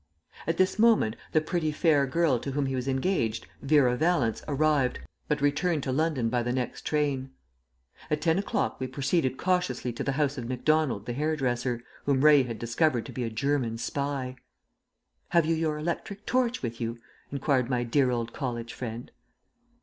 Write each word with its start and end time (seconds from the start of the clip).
At 0.47 0.57
this 0.57 0.79
moment 0.79 1.15
the 1.31 1.41
pretty 1.41 1.71
fair 1.71 2.07
girl 2.07 2.39
to 2.39 2.49
whom 2.53 2.65
he 2.65 2.73
was 2.73 2.87
engaged, 2.87 3.45
Vera 3.61 3.95
Vallance, 3.95 4.41
arrived, 4.47 4.97
but 5.27 5.41
returned 5.41 5.83
to 5.83 5.91
London 5.91 6.27
by 6.27 6.41
the 6.41 6.51
next 6.51 6.87
train. 6.87 7.29
At 8.09 8.19
ten 8.19 8.39
o'clock 8.39 8.79
we 8.79 8.87
proceeded 8.87 9.37
cautiously 9.37 9.93
to 9.93 10.03
the 10.03 10.13
house 10.13 10.39
of 10.39 10.49
Macdonald 10.49 11.05
the 11.05 11.13
hairdresser, 11.13 11.83
whom 12.05 12.25
Ray 12.25 12.41
had 12.41 12.57
discovered 12.57 13.05
to 13.05 13.11
be 13.13 13.23
a 13.25 13.29
German 13.29 13.77
spy! 13.77 14.37
"Have 15.29 15.45
you 15.45 15.53
your 15.53 15.77
electric 15.77 16.25
torch 16.25 16.63
with 16.63 16.81
you?" 16.81 16.97
inquired 17.31 17.69
my 17.69 17.83
dear 17.83 18.09
old 18.09 18.33
college 18.33 18.73
friend. 18.73 19.11